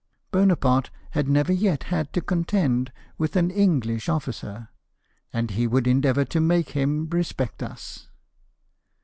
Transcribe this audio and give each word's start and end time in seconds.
Bonaparte 0.31 0.89
had 1.11 1.27
never 1.29 1.53
yet 1.53 1.83
had 1.93 2.11
to 2.11 2.21
contend 2.21 2.91
with 3.19 3.35
an 3.35 3.51
English 3.51 4.09
officer, 4.09 4.69
and 5.31 5.51
he 5.51 5.67
would 5.67 5.85
endeavour 5.85 6.25
to 6.25 6.39
make 6.41 6.69
him 6.71 7.07
respect 7.11 7.61
us." 7.61 8.07